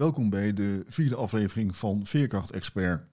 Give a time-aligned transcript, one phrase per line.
[0.00, 3.04] Welkom bij de vierde aflevering van Veerkracht Expert.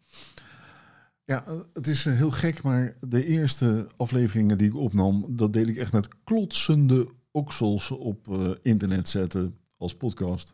[1.23, 5.53] Ja, eh, het is eh, heel gek, maar de eerste afleveringen die ik opnam, dat
[5.53, 10.53] deed ik echt met klotsende oksels op uh, internet zetten als podcast.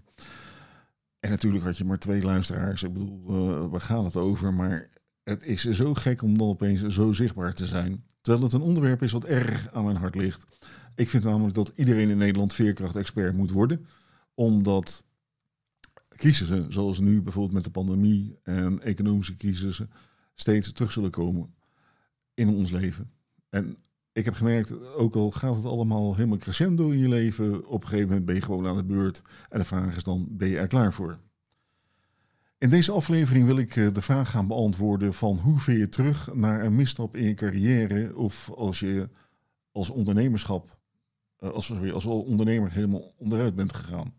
[1.20, 2.84] En natuurlijk had je maar twee luisteraars.
[2.84, 4.54] Ik bedoel, uh, waar gaat het over?
[4.54, 4.90] Maar
[5.24, 8.06] het is zo gek om dan opeens zo zichtbaar te zijn.
[8.22, 10.46] Terwijl het een onderwerp is wat erg aan mijn hart ligt.
[10.96, 13.86] Ik vind namelijk dat iedereen in Nederland veerkracht-expert moet worden.
[14.34, 15.04] Omdat
[16.16, 19.90] crisissen, zoals nu bijvoorbeeld met de pandemie en economische crisissen,
[20.36, 21.54] steeds terug zullen komen
[22.34, 23.12] in ons leven.
[23.50, 23.78] En
[24.14, 27.88] ik heb gemerkt, ook al gaat het allemaal helemaal crescendo in je leven, op een
[27.88, 29.22] gegeven moment ben je gewoon aan de beurt.
[29.50, 31.20] En de vraag is dan, ben je er klaar voor?
[32.58, 36.34] In deze aflevering wil ik eh, de vraag gaan beantwoorden van hoe veer je terug
[36.34, 39.10] naar een misstap in je carrière of als je
[39.72, 40.78] als ondernemerschap,
[41.38, 44.14] eh, als, sorry, als ondernemer helemaal onderuit bent gegaan.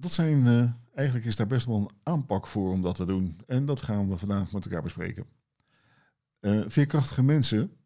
[0.00, 3.40] Dat zijn, uh, eigenlijk is daar best wel een aanpak voor om dat te doen.
[3.46, 5.26] En dat gaan we vandaag met elkaar bespreken.
[6.40, 7.76] Uh, veerkrachtige mensen,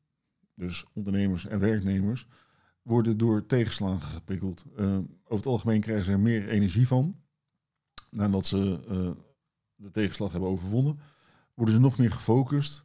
[0.54, 2.26] dus ondernemers en werknemers,
[2.82, 4.64] worden door tegenslagen geprikkeld.
[4.76, 7.22] Uh, over het algemeen krijgen ze er meer energie van.
[8.10, 8.80] Nadat ze
[9.74, 10.98] de tegenslag hebben overwonnen,
[11.54, 12.80] worden ze nog meer gefocust.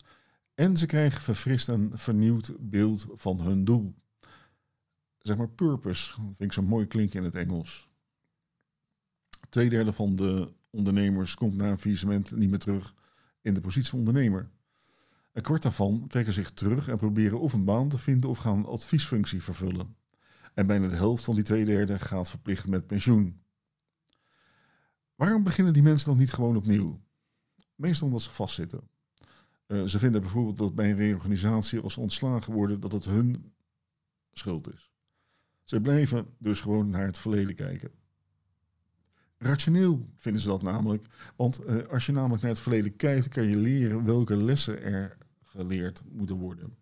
[0.53, 3.95] En ze krijgen verfrist en vernieuwd beeld van hun doel.
[5.17, 7.88] Zeg maar purpose, dat vind ik zo mooi klinken in het Engels.
[9.49, 12.93] Tweederde van de ondernemers komt na een faillissement niet meer terug
[13.41, 14.49] in de positie van ondernemer.
[15.31, 18.57] Een kwart daarvan trekken zich terug en proberen of een baan te vinden of gaan
[18.57, 19.95] een adviesfunctie vervullen.
[20.53, 23.41] En bijna de helft van die twee derde gaat verplicht met pensioen.
[25.15, 27.01] Waarom beginnen die mensen dan niet gewoon opnieuw?
[27.75, 28.89] Meestal omdat ze vastzitten.
[29.67, 33.53] Uh, ze vinden bijvoorbeeld dat bij een reorganisatie als ze ontslagen worden, dat het hun
[34.31, 34.91] schuld is.
[35.63, 37.91] Ze blijven dus gewoon naar het verleden kijken.
[39.39, 41.05] Rationeel vinden ze dat namelijk.
[41.35, 45.17] Want uh, als je namelijk naar het verleden kijkt, kan je leren welke lessen er
[45.43, 46.77] geleerd moeten worden.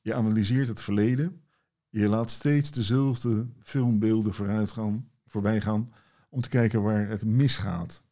[0.00, 1.40] Je analyseert het verleden.
[1.88, 5.92] Je laat steeds dezelfde filmbeelden vooruit gaan, voorbij gaan
[6.28, 8.04] om te kijken waar het misgaat.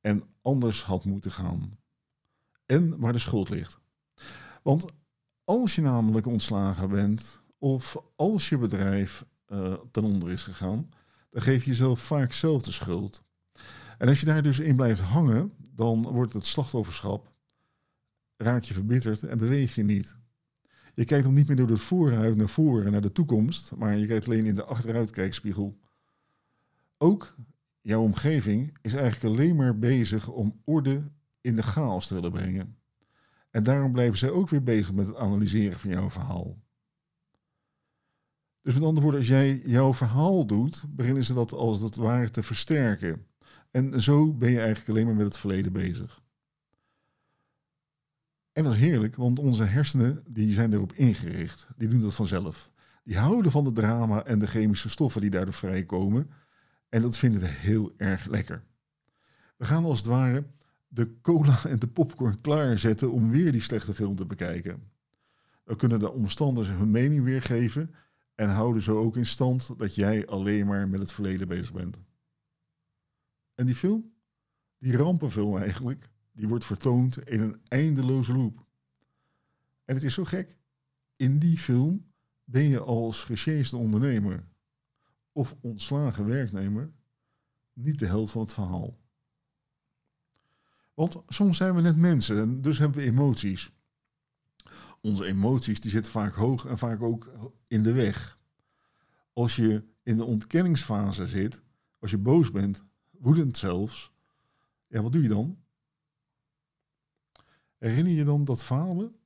[0.00, 1.70] En anders had moeten gaan.
[2.66, 3.78] En waar de schuld ligt.
[4.62, 4.92] Want
[5.44, 10.88] als je namelijk ontslagen bent, of als je bedrijf uh, ten onder is gegaan,
[11.32, 13.22] dan geef je jezelf vaak zelf de schuld.
[13.98, 17.32] En als je daar dus in blijft hangen, dan wordt het slachtofferschap,
[18.36, 20.16] raak je verbitterd en beweeg je niet.
[20.94, 24.06] Je kijkt dan niet meer door de vooruit naar voren, naar de toekomst, maar je
[24.06, 25.78] kijkt alleen in de achteruitkijkspiegel.
[26.98, 27.36] Ook
[27.80, 31.10] jouw omgeving is eigenlijk alleen maar bezig om orde
[31.40, 32.76] in de chaos te willen brengen.
[33.50, 36.58] En daarom blijven zij ook weer bezig met het analyseren van jouw verhaal.
[38.62, 42.30] Dus met andere woorden, als jij jouw verhaal doet, beginnen ze dat als het ware
[42.30, 43.26] te versterken.
[43.70, 46.22] En zo ben je eigenlijk alleen maar met het verleden bezig.
[48.52, 51.68] En dat is heerlijk, want onze hersenen die zijn erop ingericht.
[51.76, 52.70] Die doen dat vanzelf.
[53.04, 56.30] Die houden van het drama en de chemische stoffen die daardoor vrijkomen.
[56.88, 58.64] En dat vinden we heel erg lekker.
[59.56, 60.44] We gaan als het ware
[60.88, 64.82] de cola en de popcorn klaarzetten om weer die slechte film te bekijken.
[65.64, 67.94] Dan kunnen de omstanders hun mening weergeven
[68.34, 72.00] en houden zo ook in stand dat jij alleen maar met het verleden bezig bent.
[73.54, 74.12] En die film,
[74.78, 78.66] die rampenfilm eigenlijk, die wordt vertoond in een eindeloze loop.
[79.84, 80.56] En het is zo gek.
[81.16, 82.12] In die film
[82.44, 84.48] ben je als gesjeesde ondernemer
[85.32, 86.92] of ontslagen werknemer
[87.72, 89.00] niet de held van het verhaal.
[90.94, 93.72] Want soms zijn we net mensen en dus hebben we emoties
[95.02, 97.32] onze emoties die zitten vaak hoog en vaak ook
[97.66, 98.38] in de weg.
[99.32, 101.62] Als je in de ontkenningsfase zit,
[101.98, 104.12] als je boos bent, woedend zelfs,
[104.86, 105.58] ja, wat doe je dan?
[107.78, 109.16] Herinner je dan dat falen?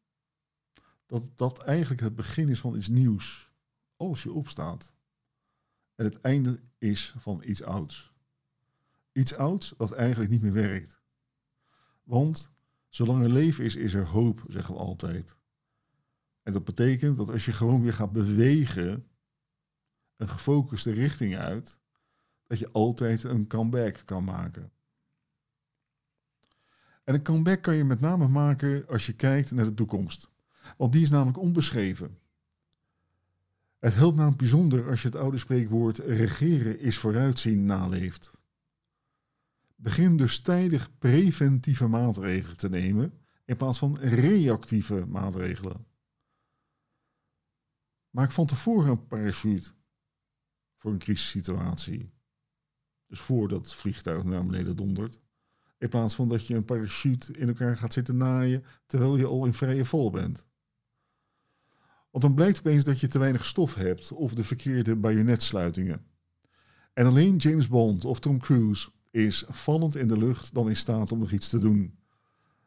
[1.06, 3.50] Dat dat eigenlijk het begin is van iets nieuws.
[3.96, 4.94] Als je opstaat.
[5.94, 8.12] En het einde is van iets ouds.
[9.12, 11.00] Iets ouds dat eigenlijk niet meer werkt.
[12.02, 12.52] Want
[12.88, 15.36] zolang er leven is, is er hoop, zeggen we altijd.
[16.46, 19.06] En dat betekent dat als je gewoon weer gaat bewegen,
[20.16, 21.80] een gefocuste richting uit,
[22.46, 24.72] dat je altijd een comeback kan maken.
[27.04, 30.30] En een comeback kan je met name maken als je kijkt naar de toekomst.
[30.76, 32.18] Want die is namelijk onbeschreven.
[33.78, 38.42] Het helpt namelijk bijzonder als je het oude spreekwoord regeren is vooruitzien naleeft.
[39.74, 43.12] Begin dus tijdig preventieve maatregelen te nemen
[43.44, 45.94] in plaats van reactieve maatregelen.
[48.16, 49.72] Maak van tevoren een parachute
[50.76, 52.12] voor een crisissituatie.
[53.06, 55.20] Dus voordat het vliegtuig naar beneden dondert.
[55.78, 59.46] In plaats van dat je een parachute in elkaar gaat zitten naaien terwijl je al
[59.46, 60.46] in vrije val bent.
[62.10, 66.06] Want dan blijkt opeens dat je te weinig stof hebt of de verkeerde bajonetsluitingen.
[66.92, 71.12] En alleen James Bond of Tom Cruise is vallend in de lucht dan in staat
[71.12, 71.98] om nog iets te doen.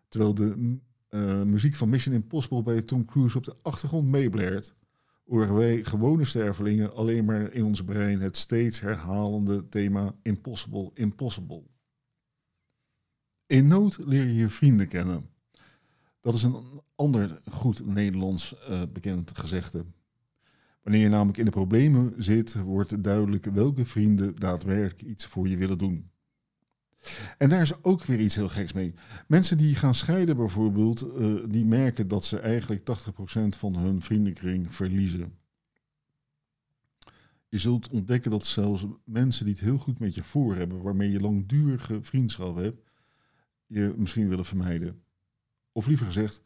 [0.07, 0.79] Terwijl de
[1.09, 4.77] uh, muziek van Mission Impossible bij Tom Cruise op de achtergrond meeblaert,
[5.29, 11.63] horen wij gewone stervelingen alleen maar in ons brein het steeds herhalende thema Impossible, Impossible.
[13.45, 15.29] In nood leer je je vrienden kennen.
[16.19, 19.85] Dat is een ander goed Nederlands uh, bekend gezegde.
[20.81, 25.57] Wanneer je namelijk in de problemen zit, wordt duidelijk welke vrienden daadwerkelijk iets voor je
[25.57, 26.08] willen doen.
[27.37, 28.93] En daar is ook weer iets heel geks mee.
[29.27, 34.75] Mensen die gaan scheiden bijvoorbeeld, uh, die merken dat ze eigenlijk 80% van hun vriendenkring
[34.75, 35.37] verliezen.
[37.49, 41.11] Je zult ontdekken dat zelfs mensen die het heel goed met je voor hebben, waarmee
[41.11, 42.81] je langdurige vriendschap hebt,
[43.65, 45.01] je misschien willen vermijden.
[45.71, 46.41] Of liever gezegd,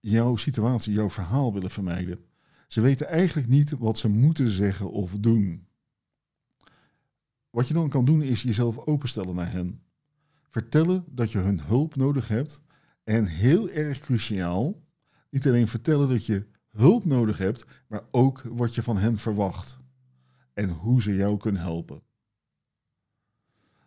[0.00, 2.24] jouw situatie, jouw verhaal willen vermijden.
[2.68, 5.66] Ze weten eigenlijk niet wat ze moeten zeggen of doen.
[7.52, 9.82] Wat je dan kan doen is jezelf openstellen naar hen.
[10.50, 12.62] Vertellen dat je hun hulp nodig hebt.
[13.04, 14.82] En heel erg cruciaal,
[15.30, 19.78] niet alleen vertellen dat je hulp nodig hebt, maar ook wat je van hen verwacht.
[20.52, 22.02] En hoe ze jou kunnen helpen.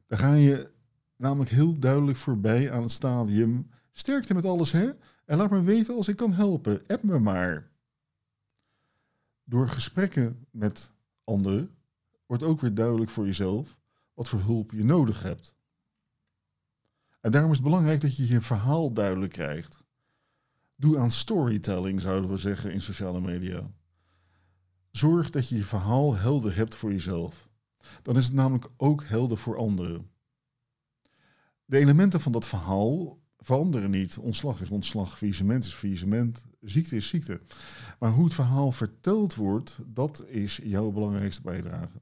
[0.08, 0.72] Dan ga je
[1.16, 3.70] namelijk heel duidelijk voorbij aan het stadium.
[3.92, 4.90] Sterkte met alles, hè?
[5.26, 6.82] En laat me weten als ik kan helpen.
[6.88, 7.72] App me maar.
[9.44, 10.92] Door gesprekken met
[11.24, 11.75] anderen
[12.26, 13.80] wordt ook weer duidelijk voor jezelf
[14.14, 15.56] wat voor hulp je nodig hebt.
[17.22, 19.84] En daarom is het belangrijk dat je je verhaal duidelijk krijgt.
[20.76, 23.72] Doe aan storytelling, zouden we zeggen in sociale media.
[24.92, 27.50] Zorg dat je je verhaal helder hebt voor jezelf.
[28.02, 30.10] Dan is het namelijk ook helder voor anderen.
[31.66, 34.18] De elementen van dat verhaal veranderen niet.
[34.18, 37.42] Ontslag is ontslag, faillissement is faillissement, ziekte is ziekte.
[38.00, 42.02] Maar hoe het verhaal verteld wordt, dat is jouw belangrijkste bijdrage.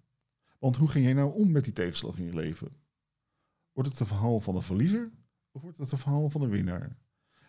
[0.63, 2.71] Want hoe ging jij nou om met die tegenslag in je leven?
[3.71, 5.11] Wordt het een verhaal van een verliezer
[5.51, 6.97] of wordt het een verhaal van een winnaar?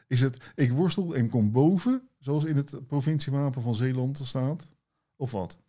[0.06, 4.72] Is het ik worstel en kom boven, zoals in het provinciewapen van Zeeland staat?
[5.16, 5.60] Of wat?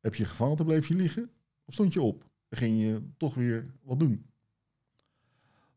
[0.00, 1.30] Heb je gefaald en bleef je liggen?
[1.64, 4.30] Of stond je op en ging je toch weer wat doen?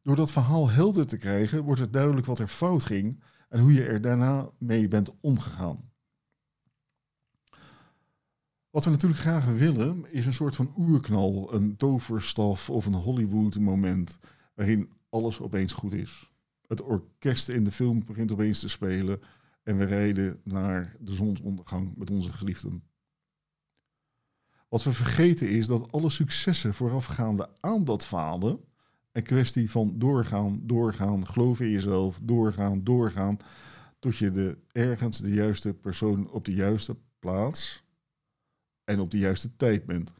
[0.01, 3.73] Door dat verhaal helder te krijgen, wordt het duidelijk wat er fout ging en hoe
[3.73, 5.90] je er daarna mee bent omgegaan.
[8.71, 14.19] Wat we natuurlijk graag willen, is een soort van oerknal, een toverstaf of een Hollywood-moment
[14.53, 16.31] waarin alles opeens goed is.
[16.67, 19.21] Het orkest in de film begint opeens te spelen
[19.63, 22.83] en we rijden naar de zonsondergang met onze geliefden.
[24.67, 28.59] Wat we vergeten is dat alle successen voorafgaande aan dat falen
[29.11, 33.37] een kwestie van doorgaan, doorgaan, geloven in jezelf, doorgaan, doorgaan,
[33.99, 37.83] tot je de, ergens de juiste persoon op de juiste plaats
[38.83, 40.13] en op de juiste tijd bent.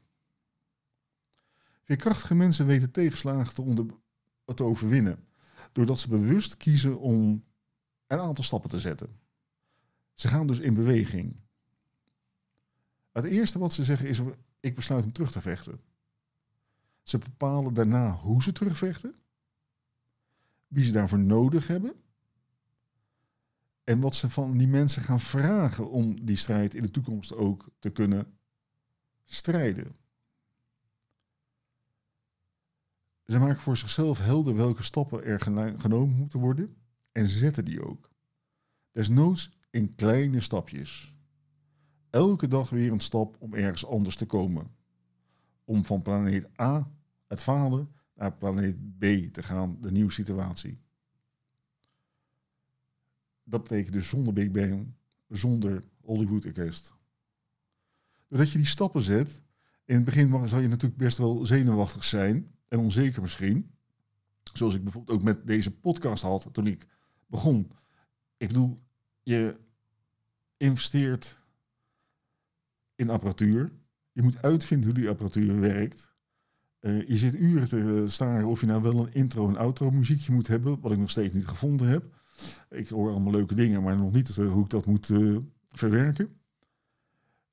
[1.84, 3.86] Veerkrachtige mensen weten tegenslagen te, onder,
[4.46, 5.28] te overwinnen,
[5.72, 7.44] doordat ze bewust kiezen om
[8.08, 9.10] een aantal stappen te zetten.
[10.14, 11.36] Ze gaan dus in beweging.
[13.12, 14.22] Het eerste wat ze zeggen is:
[14.60, 15.82] ik besluit om terug te vechten.
[17.04, 19.16] Ze bepalen daarna hoe ze terugvechten,
[20.68, 21.94] wie ze daarvoor nodig hebben
[23.84, 27.70] en wat ze van die mensen gaan vragen om die strijd in de toekomst ook
[27.80, 28.40] te kunnen
[29.26, 29.96] strijden.
[33.26, 35.40] Ze maken voor zichzelf helder welke stappen er
[35.80, 36.76] genomen moeten worden
[37.12, 38.10] en zetten die ook.
[38.92, 41.16] Desnoods in kleine stapjes.
[42.10, 44.76] Elke dag weer een stap om ergens anders te komen.
[45.64, 46.92] Om van planeet A,
[47.28, 50.80] het falen, naar planeet B te gaan, de nieuwe situatie.
[53.44, 54.94] Dat betekent dus zonder Big Bang,
[55.28, 56.94] zonder Hollywood Orkest.
[58.32, 59.42] Doordat je die stappen zet,
[59.86, 63.72] in het begin zal je natuurlijk best wel zenuwachtig zijn en onzeker misschien.
[64.54, 66.88] Zoals ik bijvoorbeeld ook met deze podcast had toen ik
[67.28, 67.72] begon.
[68.38, 68.82] Ik bedoel,
[69.22, 69.60] je
[70.58, 71.38] investeert
[72.96, 73.72] in apparatuur.
[74.12, 76.14] Je moet uitvinden hoe die apparatuur werkt.
[76.82, 80.34] Uh, je zit uren te staren of je nou wel een intro- en outro muziekje
[80.34, 82.16] moet hebben, wat ik nog steeds niet gevonden heb.
[82.70, 86.41] Ik hoor allemaal leuke dingen, maar nog niet uh, hoe ik dat moet uh, verwerken.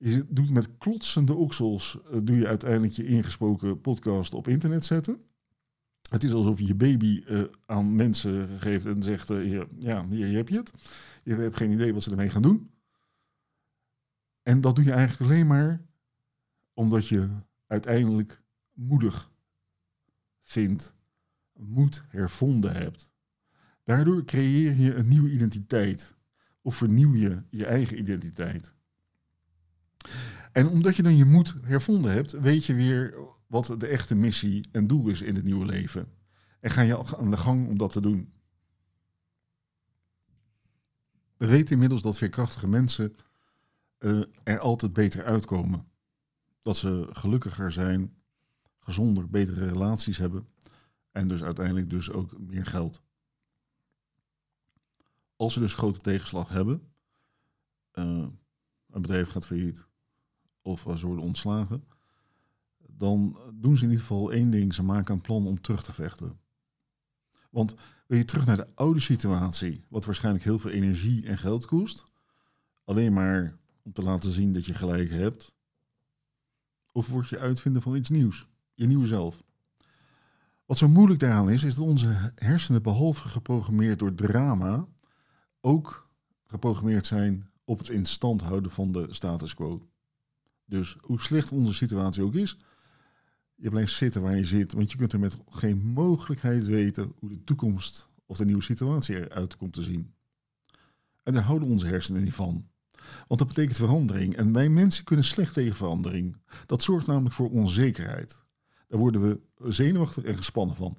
[0.00, 5.22] Je doet met klotsende oksels, doe je uiteindelijk je ingesproken podcast op internet zetten.
[6.10, 7.24] Het is alsof je je baby
[7.66, 9.28] aan mensen geeft en zegt,
[9.78, 10.72] ja, hier heb je het.
[11.24, 12.70] Je hebt geen idee wat ze ermee gaan doen.
[14.42, 15.86] En dat doe je eigenlijk alleen maar
[16.74, 17.28] omdat je
[17.66, 19.30] uiteindelijk moedig
[20.42, 20.94] vindt,
[21.52, 23.12] moed hervonden hebt.
[23.82, 26.14] Daardoor creëer je een nieuwe identiteit
[26.62, 28.76] of vernieuw je je eigen identiteit.
[30.52, 33.14] En omdat je dan je moed hervonden hebt, weet je weer
[33.46, 36.12] wat de echte missie en doel is in het nieuwe leven.
[36.60, 38.32] En ga je aan de gang om dat te doen.
[41.36, 43.16] We weten inmiddels dat veerkrachtige mensen
[43.98, 45.86] uh, er altijd beter uitkomen.
[46.60, 48.16] Dat ze gelukkiger zijn,
[48.78, 50.48] gezonder, betere relaties hebben
[51.12, 53.02] en dus uiteindelijk dus ook meer geld.
[55.36, 56.92] Als ze dus grote tegenslag hebben,
[57.94, 58.04] uh,
[58.90, 59.87] een bedrijf gaat failliet
[60.68, 61.84] of ze worden ontslagen,
[62.86, 64.74] dan doen ze in ieder geval één ding.
[64.74, 66.38] Ze maken een plan om terug te vechten.
[67.50, 67.74] Want
[68.06, 72.04] wil je terug naar de oude situatie, wat waarschijnlijk heel veel energie en geld kost,
[72.84, 75.56] alleen maar om te laten zien dat je gelijk hebt,
[76.92, 79.42] of word je uitvinden van iets nieuws, je nieuwe zelf?
[80.66, 84.86] Wat zo moeilijk daaraan is, is dat onze hersenen, behalve geprogrammeerd door drama,
[85.60, 86.08] ook
[86.44, 89.82] geprogrammeerd zijn op het in stand houden van de status quo.
[90.68, 92.56] Dus hoe slecht onze situatie ook is,
[93.54, 97.28] je blijft zitten waar je zit, want je kunt er met geen mogelijkheid weten hoe
[97.28, 100.12] de toekomst of de nieuwe situatie eruit komt te zien.
[101.22, 102.66] En daar houden onze hersenen niet van.
[103.26, 104.36] Want dat betekent verandering.
[104.36, 106.36] En wij mensen kunnen slecht tegen verandering.
[106.66, 108.44] Dat zorgt namelijk voor onzekerheid.
[108.88, 109.40] Daar worden we
[109.72, 110.98] zenuwachtig en gespannen van.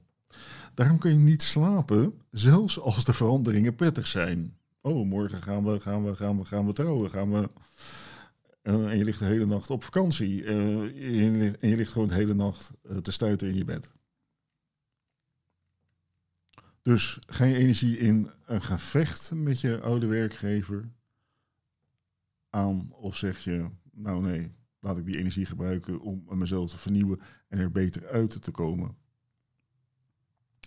[0.74, 4.58] Daarom kun je niet slapen, zelfs als de veranderingen prettig zijn.
[4.82, 7.10] Oh, morgen gaan we, gaan we, gaan we, gaan we trouwen.
[7.10, 7.50] Gaan we
[8.70, 10.46] en je ligt de hele nacht op vakantie.
[10.46, 13.92] en je ligt gewoon de hele nacht eh, te stuiten in je bed.
[16.82, 20.90] Dus je energie in een gevecht met je oude werkgever
[22.50, 22.92] aan?
[22.94, 27.60] Of zeg je, nou nee, laat ik die energie gebruiken om mezelf te vernieuwen en
[27.60, 28.98] er beter uit te komen?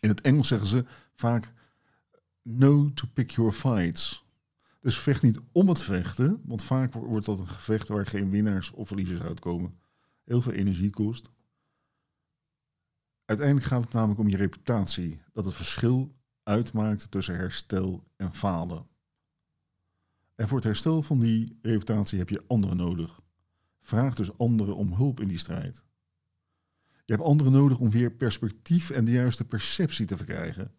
[0.01, 1.53] In het Engels zeggen ze vaak,
[2.43, 4.25] no to pick your fights.
[4.83, 8.71] Dus vecht niet om het vechten, want vaak wordt dat een gevecht waar geen winnaars
[8.71, 9.79] of verliezers uitkomen.
[10.25, 11.31] Heel veel energie kost.
[13.25, 15.23] Uiteindelijk gaat het namelijk om je reputatie.
[15.33, 18.87] Dat het verschil uitmaakt tussen herstel en falen.
[20.35, 23.21] En voor het herstel van die reputatie heb je anderen nodig.
[23.81, 25.85] Vraag dus anderen om hulp in die strijd.
[27.05, 30.75] Je hebt anderen nodig om weer perspectief en de juiste perceptie te verkrijgen.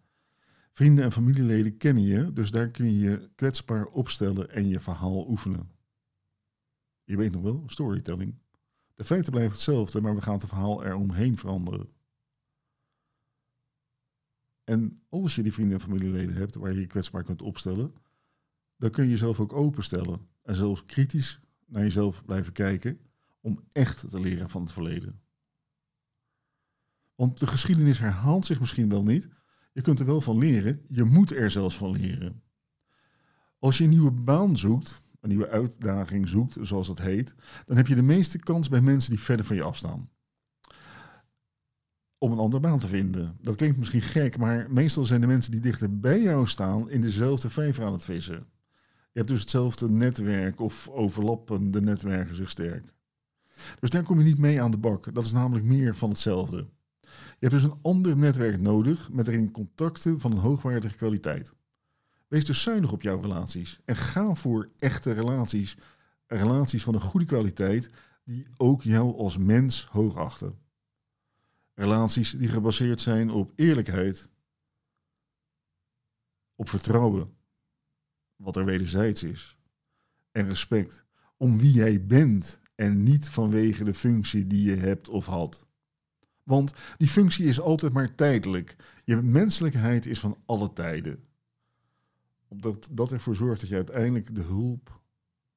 [0.74, 5.27] Vrienden en familieleden kennen je, dus daar kun je je kwetsbaar opstellen en je verhaal
[5.30, 5.72] oefenen.
[7.03, 8.36] Je weet nog wel, storytelling.
[8.94, 11.89] De feiten blijven hetzelfde, maar we gaan het verhaal eromheen veranderen.
[14.63, 17.94] En als je die vrienden en familieleden hebt waar je je kwetsbaar kunt opstellen,
[18.77, 23.00] dan kun je jezelf ook openstellen en zelfs kritisch naar jezelf blijven kijken
[23.42, 25.22] om echt te leren van het verleden.
[27.15, 29.30] Want de geschiedenis herhaalt zich misschien wel niet,
[29.74, 30.82] je kunt er wel van leren.
[30.88, 32.42] Je moet er zelfs van leren.
[33.60, 37.88] Als je een nieuwe baan zoekt, een nieuwe uitdaging zoekt, zoals het heet, dan heb
[37.88, 40.10] je de meeste kans bij mensen die verder van je afstaan.
[42.18, 43.38] Om een andere baan te vinden.
[43.42, 47.01] Dat klinkt misschien gek, maar meestal zijn de mensen die dichter bij jou staan in
[47.01, 48.46] dezelfde vijver aan het vissen.
[49.12, 52.94] Je hebt dus hetzelfde netwerk of overlappende netwerken zich sterk.
[53.80, 55.13] Dus daar kom je niet mee aan de bak.
[55.13, 56.68] Dat is namelijk meer van hetzelfde.
[57.39, 61.53] Je hebt dus een ander netwerk nodig met erin contacten van een hoogwaardige kwaliteit.
[62.27, 65.77] Wees dus zuinig op jouw relaties en ga voor echte relaties.
[66.27, 67.89] Relaties van een goede kwaliteit
[68.24, 70.60] die ook jou als mens hoogachten.
[71.74, 74.29] Relaties die gebaseerd zijn op eerlijkheid,
[76.55, 77.34] op vertrouwen,
[78.36, 79.58] wat er wederzijds is,
[80.32, 81.05] en respect
[81.38, 85.67] om wie jij bent en niet vanwege de functie die je hebt of had.
[86.43, 88.75] Want die functie is altijd maar tijdelijk.
[89.03, 91.23] Je menselijkheid is van alle tijden.
[92.47, 95.01] Omdat dat ervoor zorgt dat je uiteindelijk de hulp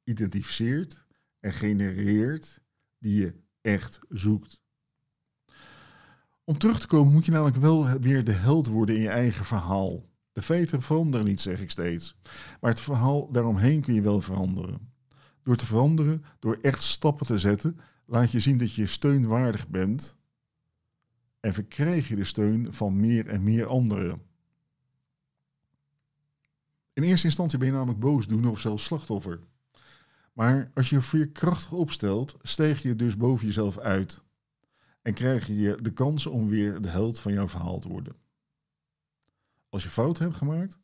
[0.05, 1.07] identificeert
[1.41, 2.63] en genereert
[2.99, 4.63] die je echt zoekt.
[6.45, 9.45] Om terug te komen moet je namelijk wel weer de held worden in je eigen
[9.45, 10.09] verhaal.
[10.33, 12.17] De feiten veranderen niet, zeg ik steeds.
[12.61, 14.93] Maar het verhaal daaromheen kun je wel veranderen.
[15.43, 20.17] Door te veranderen, door echt stappen te zetten, laat je zien dat je steunwaardig bent
[21.47, 24.23] en verkrijg je de steun van meer en meer anderen.
[26.93, 29.41] In eerste instantie ben je namelijk boosdoener of zelfs slachtoffer.
[30.33, 34.25] Maar als je je veerkrachtig opstelt, stijg je dus boven jezelf uit.
[35.03, 38.17] En krijg je de kans om weer de held van jouw verhaal te worden.
[39.69, 40.79] Als je fout hebt gemaakt,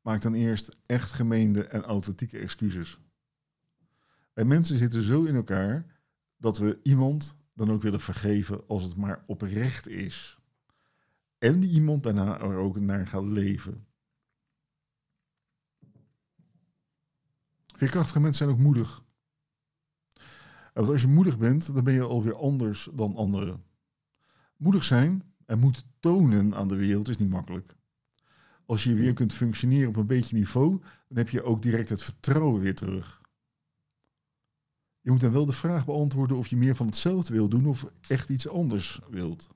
[0.00, 3.00] maak dan eerst echt gemeende en authentieke excuses.
[4.32, 5.86] Wij mensen zitten zo in elkaar
[6.36, 10.38] dat we iemand dan ook willen vergeven als het maar oprecht is.
[11.38, 13.86] En die iemand daarna er ook naar gaat leven.
[17.76, 19.04] Veerkrachtige mensen zijn ook moedig.
[20.72, 23.64] Want als je moedig bent, dan ben je alweer anders dan anderen.
[24.56, 27.76] Moedig zijn en moet tonen aan de wereld is niet makkelijk.
[28.66, 32.02] Als je weer kunt functioneren op een beetje niveau, dan heb je ook direct het
[32.02, 33.22] vertrouwen weer terug.
[35.04, 37.86] Je moet dan wel de vraag beantwoorden of je meer van hetzelfde wil doen of
[38.08, 39.48] echt iets anders wilt.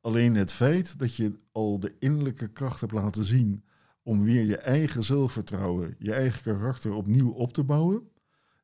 [0.00, 3.64] Alleen het feit dat je al de innerlijke kracht hebt laten zien
[4.02, 8.10] om weer je eigen zelfvertrouwen, je eigen karakter opnieuw op te bouwen,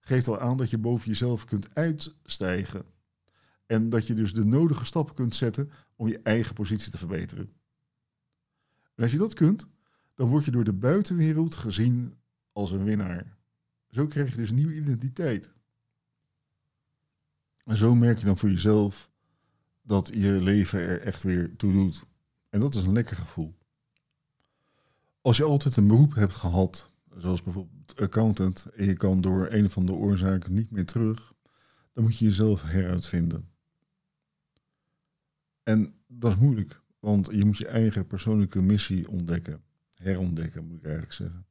[0.00, 2.84] geeft al aan dat je boven jezelf kunt uitstijgen.
[3.66, 7.52] En dat je dus de nodige stappen kunt zetten om je eigen positie te verbeteren.
[8.94, 9.68] En als je dat kunt,
[10.14, 12.14] dan word je door de buitenwereld gezien
[12.52, 13.36] als een winnaar.
[13.90, 15.52] Zo krijg je dus een nieuwe identiteit.
[17.64, 19.10] En zo merk je dan voor jezelf
[19.82, 22.06] dat je leven er echt weer toe doet.
[22.48, 23.58] En dat is een lekker gevoel.
[25.20, 29.70] Als je altijd een beroep hebt gehad, zoals bijvoorbeeld accountant, en je kan door een
[29.70, 31.32] van de oorzaken niet meer terug,
[31.92, 33.48] dan moet je jezelf heruitvinden.
[35.62, 39.62] En dat is moeilijk, want je moet je eigen persoonlijke missie ontdekken.
[39.94, 41.46] Herontdekken, moet ik eigenlijk zeggen.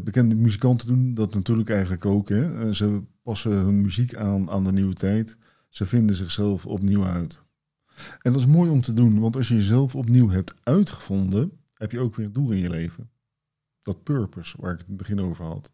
[0.00, 2.28] Bekende muzikanten doen dat natuurlijk eigenlijk ook.
[2.28, 2.72] Hè.
[2.74, 5.36] Ze passen hun muziek aan aan de nieuwe tijd.
[5.68, 7.42] Ze vinden zichzelf opnieuw uit.
[8.22, 11.92] En dat is mooi om te doen, want als je jezelf opnieuw hebt uitgevonden, heb
[11.92, 13.10] je ook weer een doel in je leven.
[13.82, 15.72] Dat purpose waar ik het in het begin over had.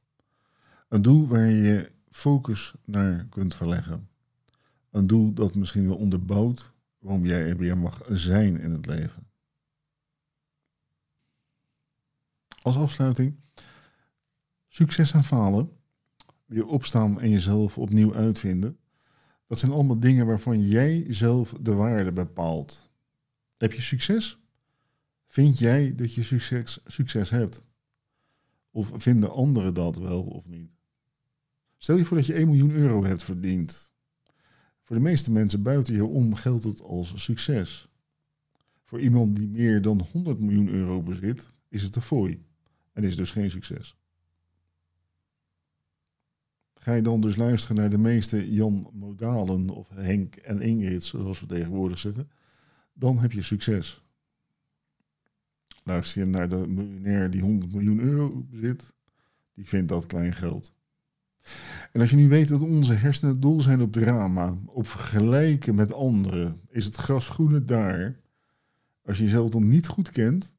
[0.88, 4.08] Een doel waar je je focus naar kunt verleggen.
[4.90, 9.26] Een doel dat misschien wel onderbouwt waarom jij er weer mag zijn in het leven.
[12.62, 13.36] Als afsluiting,
[14.78, 15.70] succes en falen,
[16.46, 18.78] weer opstaan en jezelf opnieuw uitvinden,
[19.46, 22.90] dat zijn allemaal dingen waarvan jij zelf de waarde bepaalt.
[23.56, 24.38] Heb je succes?
[25.26, 27.62] Vind jij dat je succes, succes hebt?
[28.70, 30.70] Of vinden anderen dat wel of niet?
[31.76, 33.92] Stel je voor dat je 1 miljoen euro hebt verdiend.
[34.82, 37.88] Voor de meeste mensen buiten je om geldt het als succes.
[38.84, 42.44] Voor iemand die meer dan 100 miljoen euro bezit, is het een fooi
[42.92, 43.96] en is dus geen succes.
[46.78, 51.40] Ga je dan dus luisteren naar de meeste Jan Modalen of Henk en Ingrid, zoals
[51.40, 52.30] we tegenwoordig zeggen,
[52.92, 54.02] dan heb je succes.
[55.82, 58.92] Luister je naar de miljonair die 100 miljoen euro bezit,
[59.54, 60.74] die vindt dat klein geld.
[61.92, 65.92] En als je nu weet dat onze hersenen dol zijn op drama, op vergelijken met
[65.92, 68.20] anderen, is het gras groener daar.
[69.04, 70.54] Als je jezelf dan niet goed kent,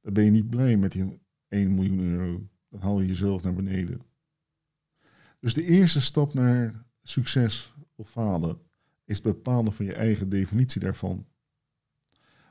[0.00, 2.48] dan ben je niet blij met die 1 miljoen euro.
[2.70, 4.00] Dan haal je jezelf naar beneden.
[5.38, 8.60] Dus de eerste stap naar succes of falen
[9.04, 11.26] is het bepalen van je eigen definitie daarvan.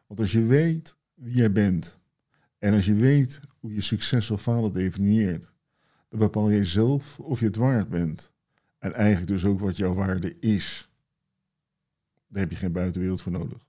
[0.08, 2.00] Want als je weet wie jij bent
[2.58, 5.54] en als je weet hoe je succes of falen definieert,
[6.10, 8.34] dan bepaal je zelf of je het waard bent.
[8.78, 10.90] En eigenlijk dus ook wat jouw waarde is.
[12.28, 13.68] Daar heb je geen buitenwereld voor nodig.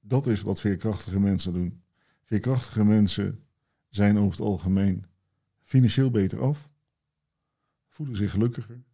[0.00, 1.82] Dat is wat veerkrachtige mensen doen.
[2.24, 3.44] Veerkrachtige mensen
[3.88, 5.06] zijn over het algemeen
[5.66, 6.70] financieel beter af,
[7.88, 8.84] voelen zich gelukkiger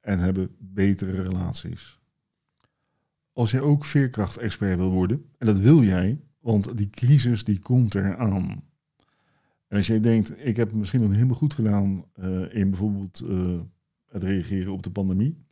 [0.00, 2.00] en hebben betere relaties.
[3.32, 7.94] Als jij ook veerkracht-expert wil worden, en dat wil jij, want die crisis die komt
[7.94, 8.64] eraan.
[9.66, 13.60] En als jij denkt, ik heb misschien nog helemaal goed gedaan uh, in bijvoorbeeld uh,
[14.06, 15.44] het reageren op de pandemie,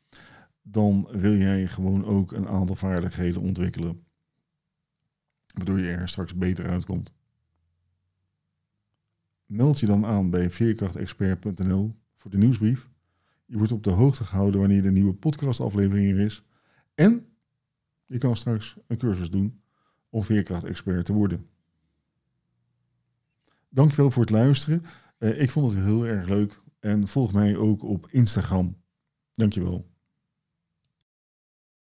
[0.63, 4.05] dan wil jij gewoon ook een aantal vaardigheden ontwikkelen,
[5.55, 7.13] waardoor je er straks beter uitkomt.
[9.51, 12.89] Meld je dan aan bij veerkrachtexpert.nl voor de nieuwsbrief.
[13.47, 16.45] Je wordt op de hoogte gehouden wanneer de nieuwe podcastaflevering er is.
[16.95, 17.27] En
[18.07, 19.61] je kan straks een cursus doen
[20.09, 21.47] om veerkrachtexpert te worden.
[23.69, 24.83] Dankjewel voor het luisteren.
[25.19, 26.61] Uh, ik vond het heel erg leuk.
[26.79, 28.77] En volg mij ook op Instagram.
[29.33, 29.91] Dankjewel.